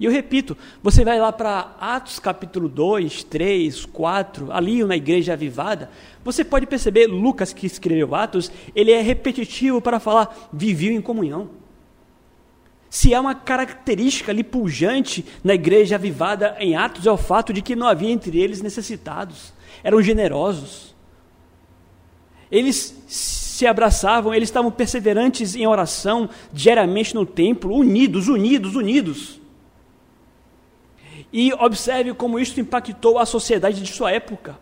[0.00, 5.34] E eu repito, você vai lá para Atos capítulo 2, 3, 4, ali na igreja
[5.34, 5.90] avivada,
[6.24, 11.50] você pode perceber, Lucas que escreveu Atos, ele é repetitivo para falar, viveu em comunhão.
[12.88, 17.60] Se há uma característica ali pujante na igreja avivada em Atos, é o fato de
[17.60, 19.52] que não havia entre eles necessitados,
[19.84, 20.94] eram generosos.
[22.50, 29.39] Eles se abraçavam, eles estavam perseverantes em oração diariamente no templo, unidos, unidos, unidos.
[31.32, 34.58] E observe como isso impactou a sociedade de sua época.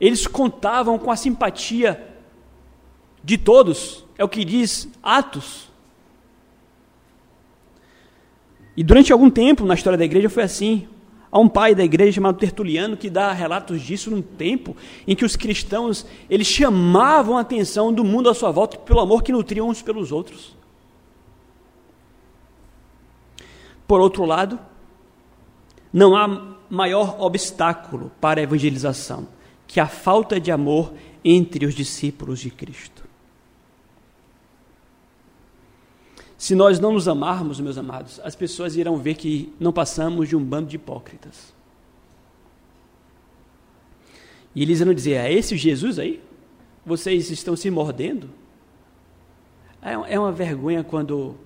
[0.00, 2.08] Eles contavam com a simpatia
[3.22, 5.70] de todos, é o que diz Atos.
[8.76, 10.88] E durante algum tempo na história da igreja foi assim.
[11.30, 15.24] Há um pai da igreja chamado Tertuliano que dá relatos disso num tempo em que
[15.24, 19.68] os cristãos eles chamavam a atenção do mundo à sua volta pelo amor que nutriam
[19.68, 20.54] uns pelos outros.
[23.86, 24.58] Por outro lado,
[25.92, 29.28] não há maior obstáculo para a evangelização
[29.66, 30.92] que a falta de amor
[31.24, 33.02] entre os discípulos de Cristo.
[36.36, 40.34] Se nós não nos amarmos, meus amados, as pessoas irão ver que não passamos de
[40.34, 41.54] um bando de hipócritas.
[44.54, 46.20] E eles irão dizer: é esse Jesus aí?
[46.84, 48.28] Vocês estão se mordendo?
[49.80, 51.36] É, é uma vergonha quando,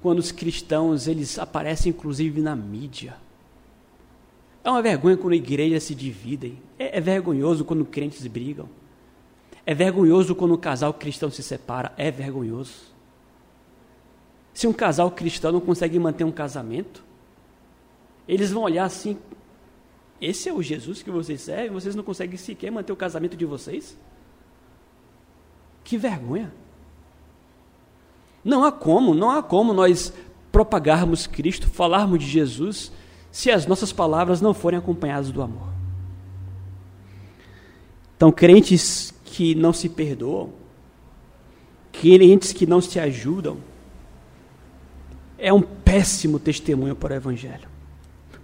[0.00, 3.16] quando os cristãos eles aparecem inclusive na mídia.
[4.66, 6.60] É uma vergonha quando a igreja se dividem.
[6.76, 8.68] É, é vergonhoso quando crentes brigam.
[9.64, 11.92] É vergonhoso quando o casal cristão se separa.
[11.96, 12.74] É vergonhoso.
[14.52, 17.04] Se um casal cristão não consegue manter um casamento,
[18.26, 19.16] eles vão olhar assim:
[20.20, 21.70] esse é o Jesus que vocês servem?
[21.70, 23.96] Vocês não conseguem sequer manter o casamento de vocês?
[25.84, 26.52] Que vergonha!
[28.42, 30.12] Não há como, não há como nós
[30.50, 32.90] propagarmos Cristo, falarmos de Jesus,
[33.36, 35.68] se as nossas palavras não forem acompanhadas do amor.
[38.16, 40.54] Então, crentes que não se perdoam,
[41.92, 43.58] crentes que não se ajudam,
[45.36, 47.68] é um péssimo testemunho para o Evangelho.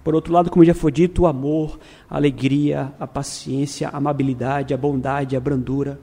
[0.04, 4.74] Por outro lado, como já foi dito, o amor, a alegria, a paciência, a amabilidade,
[4.74, 5.98] a bondade, a brandura,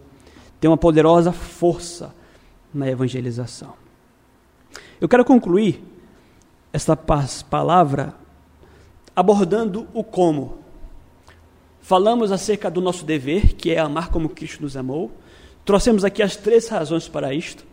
[0.59, 2.11] tem uma poderosa força
[2.73, 3.75] na evangelização.
[4.99, 5.79] Eu quero concluir
[6.73, 8.15] esta palavra
[9.19, 10.59] abordando o como.
[11.81, 15.11] Falamos acerca do nosso dever, que é amar como Cristo nos amou.
[15.65, 17.65] Trouxemos aqui as três razões para isto.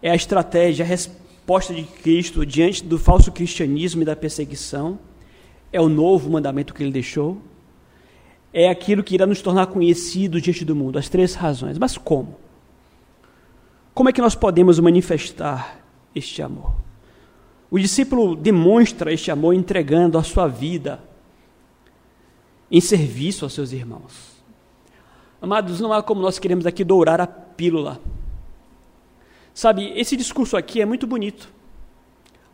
[0.00, 5.00] É a estratégia, a resposta de Cristo diante do falso cristianismo e da perseguição.
[5.72, 7.38] É o novo mandamento que ele deixou.
[8.52, 10.96] É aquilo que irá nos tornar conhecidos diante do mundo.
[10.96, 11.76] As três razões.
[11.76, 12.36] Mas como?
[13.92, 15.80] Como é que nós podemos manifestar
[16.14, 16.83] este amor?
[17.70, 21.00] O discípulo demonstra este amor entregando a sua vida
[22.70, 24.34] em serviço aos seus irmãos.
[25.40, 28.00] Amados, não há como nós queremos aqui dourar a pílula.
[29.52, 31.52] Sabe, esse discurso aqui é muito bonito.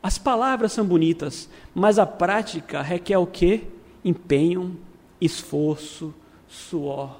[0.02, 3.62] As palavras são bonitas, mas a prática requer o quê?
[4.04, 4.78] Empenho,
[5.20, 6.14] esforço,
[6.48, 7.16] suor.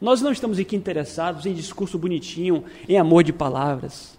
[0.00, 4.18] Nós não estamos aqui interessados em discurso bonitinho, em amor de palavras.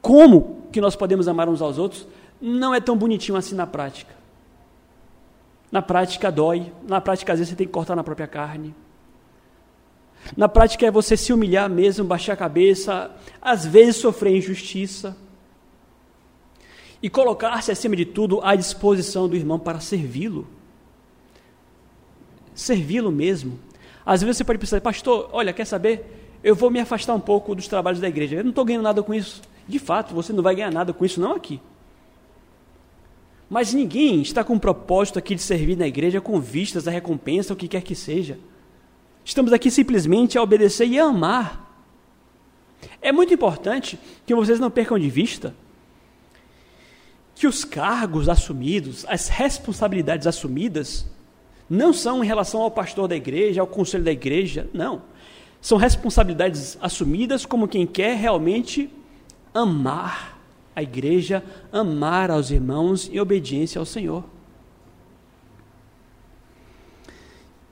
[0.00, 2.06] Como que nós podemos amar uns aos outros?
[2.44, 4.12] Não é tão bonitinho assim na prática.
[5.70, 8.74] Na prática dói, na prática às vezes você tem que cortar na própria carne.
[10.36, 15.16] Na prática é você se humilhar mesmo, baixar a cabeça, às vezes sofrer injustiça.
[17.00, 20.48] E colocar-se acima de tudo à disposição do irmão para servi-lo.
[22.54, 23.58] Servi-lo mesmo.
[24.04, 26.38] Às vezes você pode pensar, pastor, olha, quer saber?
[26.42, 28.36] Eu vou me afastar um pouco dos trabalhos da igreja.
[28.36, 29.42] Eu não estou ganhando nada com isso.
[29.66, 31.60] De fato, você não vai ganhar nada com isso, não aqui.
[33.52, 37.52] Mas ninguém está com o propósito aqui de servir na igreja com vistas à recompensa,
[37.52, 38.38] o que quer que seja.
[39.26, 41.70] Estamos aqui simplesmente a obedecer e a amar.
[43.02, 45.54] É muito importante que vocês não percam de vista
[47.34, 51.06] que os cargos assumidos, as responsabilidades assumidas,
[51.68, 55.02] não são em relação ao pastor da igreja, ao conselho da igreja, não.
[55.60, 58.88] São responsabilidades assumidas como quem quer realmente
[59.52, 60.31] amar
[60.74, 64.24] a igreja amar aos irmãos em obediência ao Senhor.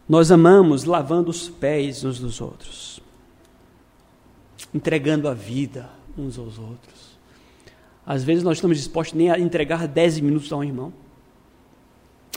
[0.08, 3.00] Nós amamos lavando os pés uns dos outros,
[4.74, 7.10] entregando a vida uns aos outros.
[8.04, 10.92] Às vezes nós estamos dispostos nem a entregar dez minutos a um irmão.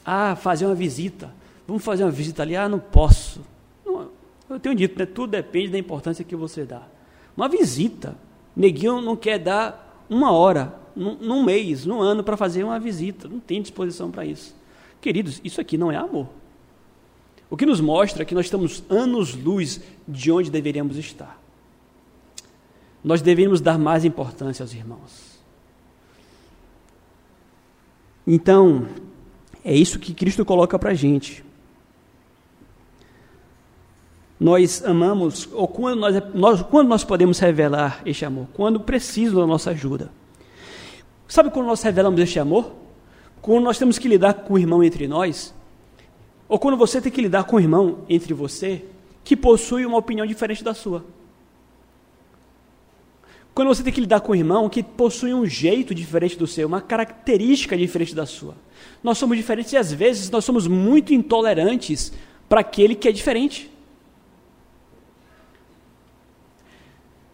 [0.06, 1.34] Ah, fazer uma visita.
[1.68, 2.56] Vamos fazer uma visita ali.
[2.56, 3.42] Ah, não posso.
[3.84, 4.10] Não,
[4.50, 5.06] eu tenho dito, né?
[5.06, 6.84] tudo depende da importância que você dá.
[7.36, 8.16] Uma visita.
[8.56, 13.28] Neguinho não quer dar uma hora, num, num mês, num ano, para fazer uma visita.
[13.28, 14.56] Não tem disposição para isso.
[15.02, 16.28] Queridos, isso aqui não é amor.
[17.50, 21.40] O que nos mostra que nós estamos anos-luz de onde deveríamos estar.
[23.04, 25.34] Nós deveríamos dar mais importância aos irmãos.
[28.26, 28.88] Então,
[29.64, 31.44] é isso que Cristo coloca para a gente.
[34.44, 38.46] Nós amamos, ou quando nós, nós, quando nós podemos revelar este amor?
[38.52, 40.12] Quando precisam da nossa ajuda.
[41.30, 42.74] Sabe quando nós revelamos este amor?
[43.42, 45.56] Quando nós temos que lidar com o irmão entre nós,
[46.50, 48.84] ou quando você tem que lidar com o irmão entre você,
[49.24, 51.06] que possui uma opinião diferente da sua.
[53.56, 56.68] Quando você tem que lidar com o irmão que possui um jeito diferente do seu,
[56.68, 58.56] uma característica diferente da sua.
[59.02, 62.12] Nós somos diferentes e às vezes nós somos muito intolerantes
[62.50, 63.72] para aquele que é diferente.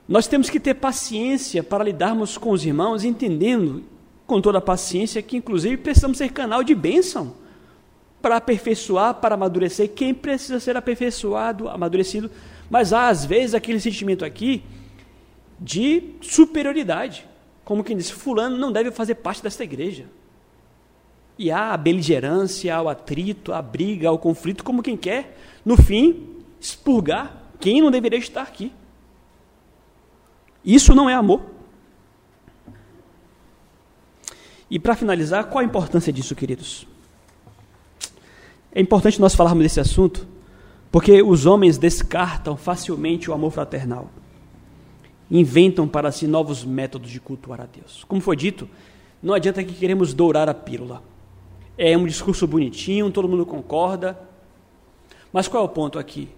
[0.10, 3.84] Nós temos que ter paciência para lidarmos com os irmãos, entendendo
[4.26, 7.36] com toda a paciência que, inclusive, precisamos ser canal de bênção
[8.20, 12.32] para aperfeiçoar, para amadurecer quem precisa ser aperfeiçoado, amadurecido.
[12.72, 14.64] Mas há, às vezes, aquele sentimento aqui
[15.60, 17.28] de superioridade.
[17.64, 20.06] Como quem diz, fulano não deve fazer parte desta igreja.
[21.38, 26.30] E há a beligerância, o atrito, a briga, o conflito, como quem quer, no fim,
[26.60, 28.74] expurgar quem não deveria estar aqui.
[30.64, 31.42] Isso não é amor.
[34.70, 36.88] E para finalizar, qual a importância disso, queridos?
[38.72, 40.28] É importante nós falarmos desse assunto,
[40.92, 44.10] porque os homens descartam facilmente o amor fraternal.
[45.32, 48.04] Inventam para si novos métodos de cultuar a Deus.
[48.04, 48.70] Como foi dito,
[49.22, 51.04] não adianta que queremos dourar a pílula.
[51.78, 54.20] É um discurso bonitinho, todo mundo concorda.
[55.32, 56.30] Mas qual é o ponto aqui?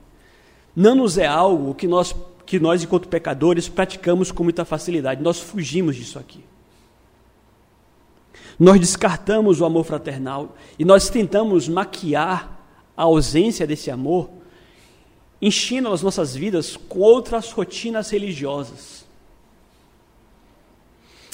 [0.75, 2.15] Não nos é algo que nós
[2.51, 5.23] que nós, enquanto pecadores, praticamos com muita facilidade.
[5.23, 6.43] Nós fugimos disso aqui.
[8.59, 12.59] Nós descartamos o amor fraternal e nós tentamos maquiar
[12.97, 14.29] a ausência desse amor,
[15.41, 19.05] enchendo as nossas vidas com outras rotinas religiosas.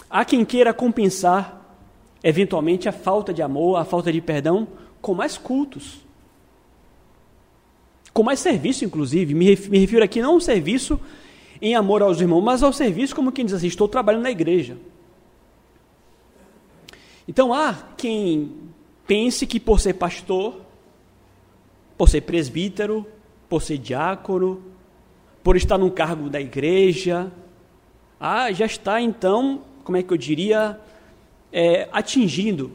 [0.07, 1.65] Há quem queira compensar,
[2.23, 4.67] eventualmente, a falta de amor, a falta de perdão,
[5.01, 5.97] com mais cultos.
[8.17, 9.35] Com mais serviço, inclusive.
[9.35, 10.99] Me refiro aqui não ao serviço
[11.61, 14.75] em amor aos irmãos, mas ao serviço como quem diz assim: estou trabalhando na igreja.
[17.27, 18.53] Então há quem
[19.05, 20.59] pense que por ser pastor,
[21.95, 23.05] por ser presbítero,
[23.47, 24.63] por ser diácono,
[25.43, 27.31] por estar num cargo da igreja,
[28.19, 30.81] ah, já está então, como é que eu diria,
[31.53, 32.71] é, atingindo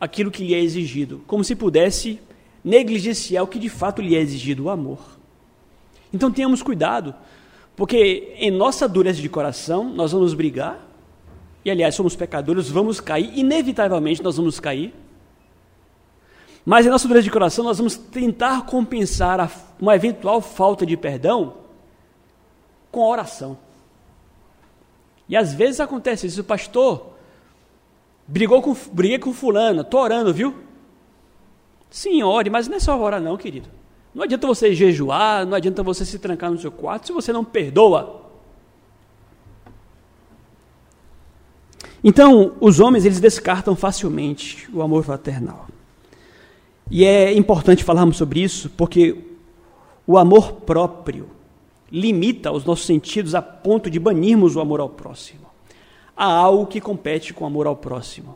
[0.00, 2.18] aquilo que lhe é exigido, como se pudesse
[2.64, 4.98] negligenciar o que de fato lhe é exigido, o amor.
[6.12, 7.14] Então tenhamos cuidado,
[7.74, 10.78] porque em nossa dureza de coração nós vamos brigar,
[11.64, 14.94] e aliás somos pecadores, vamos cair, inevitavelmente nós vamos cair.
[16.64, 19.50] Mas em nossa dureza de coração nós vamos tentar compensar a,
[19.80, 21.54] uma eventual falta de perdão
[22.90, 23.58] com a oração.
[25.28, 27.14] E às vezes acontece isso, pastor,
[28.26, 30.54] brigou com, briguei com fulano, estou orando, viu?
[31.92, 33.68] Sim, ore, mas não é só orar não, querido.
[34.14, 37.44] Não adianta você jejuar, não adianta você se trancar no seu quarto se você não
[37.44, 38.22] perdoa.
[42.02, 45.66] Então, os homens eles descartam facilmente o amor fraternal.
[46.90, 49.22] E é importante falarmos sobre isso porque
[50.06, 51.28] o amor próprio
[51.90, 55.46] limita os nossos sentidos a ponto de banirmos o amor ao próximo.
[56.16, 58.34] Há algo que compete com o amor ao próximo.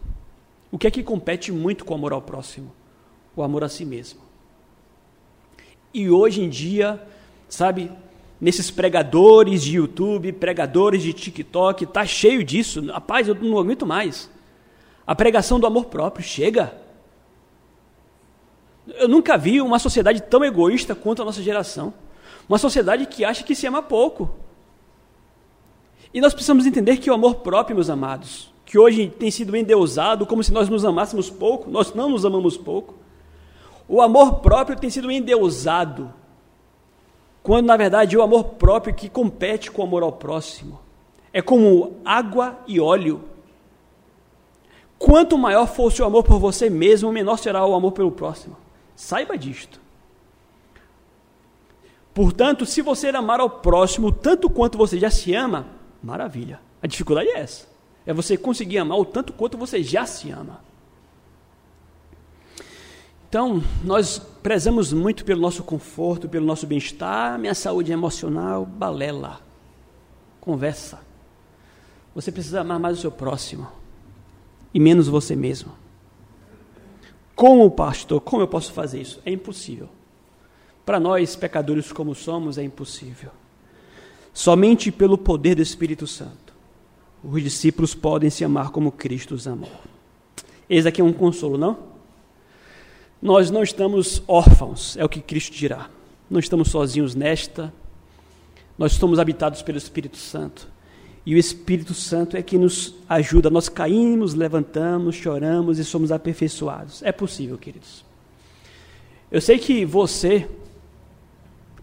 [0.70, 2.70] O que é que compete muito com o amor ao próximo?
[3.37, 4.20] O amor a si mesmo.
[5.93, 7.01] E hoje em dia,
[7.49, 7.93] sabe,
[8.41, 12.84] nesses pregadores de YouTube, pregadores de TikTok, está cheio disso.
[12.87, 14.30] Rapaz, eu não aguento mais.
[15.07, 16.76] A pregação do amor próprio chega.
[18.99, 21.93] Eu nunca vi uma sociedade tão egoísta quanto a nossa geração.
[22.49, 24.30] Uma sociedade que acha que se ama pouco.
[26.12, 30.26] E nós precisamos entender que o amor próprio, meus amados, que hoje tem sido endeusado
[30.26, 32.95] como se nós nos amássemos pouco, nós não nos amamos pouco.
[33.89, 36.12] O amor próprio tem sido endeusado,
[37.43, 40.80] quando na verdade é o amor próprio que compete com o amor ao próximo.
[41.32, 43.22] É como água e óleo.
[44.99, 48.57] Quanto maior for o seu amor por você mesmo, menor será o amor pelo próximo.
[48.97, 49.80] Saiba disto.
[52.14, 55.66] Portanto, se você amar ao próximo tanto quanto você já se ama,
[56.03, 56.59] maravilha.
[56.82, 57.68] A dificuldade é essa.
[58.07, 60.66] É você conseguir amar o tanto quanto você já se ama.
[63.37, 69.43] Então, nós prezamos muito pelo nosso conforto, pelo nosso bem-estar, minha saúde emocional, balela.
[70.41, 71.01] Conversa.
[72.14, 73.68] Você precisa amar mais o seu próximo
[74.72, 75.70] e menos você mesmo.
[77.34, 79.20] Como pastor, como eu posso fazer isso?
[79.22, 79.91] É impossível.
[80.87, 83.32] Para nós, pecadores como somos, é impossível.
[84.32, 86.55] Somente pelo poder do Espírito Santo,
[87.22, 89.68] os discípulos podem se amar como Cristo os amou.
[90.70, 91.95] Eis aqui é um consolo, não?
[93.21, 95.89] Nós não estamos órfãos, é o que Cristo dirá.
[96.29, 97.73] Não estamos sozinhos nesta.
[98.77, 100.69] Nós somos habitados pelo Espírito Santo.
[101.25, 103.49] E o Espírito Santo é que nos ajuda.
[103.49, 107.03] Nós caímos, levantamos, choramos e somos aperfeiçoados.
[107.03, 108.05] É possível, queridos.
[109.31, 110.49] Eu sei que você,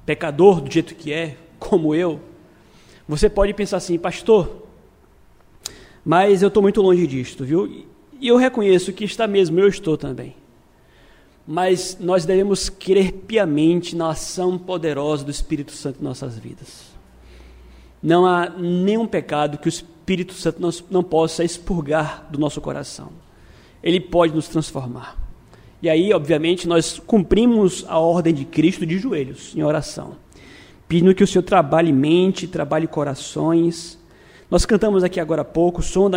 [0.05, 2.21] pecador do jeito que é, como eu,
[3.07, 4.63] você pode pensar assim, pastor,
[6.05, 7.85] mas eu estou muito longe disto, viu?
[8.19, 10.35] E eu reconheço que está mesmo, eu estou também
[11.45, 16.93] mas nós devemos crer piamente na ação poderosa do Espírito Santo em nossas vidas.
[18.01, 23.09] Não há nenhum pecado que o Espírito Santo não, não possa expurgar do nosso coração.
[23.81, 25.17] Ele pode nos transformar.
[25.81, 30.15] E aí, obviamente, nós cumprimos a ordem de Cristo de joelhos, em oração,
[30.87, 33.99] pedindo que o Senhor trabalhe mente, trabalhe corações.
[34.49, 36.11] Nós cantamos aqui agora há pouco, som da